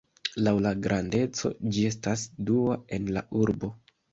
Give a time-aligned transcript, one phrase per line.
[0.45, 3.75] Laŭ la grandeco, ĝi estas dua en la urbo.